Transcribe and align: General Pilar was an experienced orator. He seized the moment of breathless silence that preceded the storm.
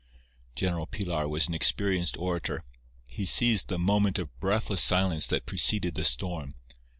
General 0.55 0.87
Pilar 0.87 1.27
was 1.27 1.47
an 1.47 1.53
experienced 1.53 2.17
orator. 2.17 2.63
He 3.05 3.23
seized 3.23 3.67
the 3.67 3.77
moment 3.77 4.17
of 4.17 4.35
breathless 4.39 4.81
silence 4.83 5.27
that 5.27 5.45
preceded 5.45 5.93
the 5.93 6.05
storm. 6.05 6.55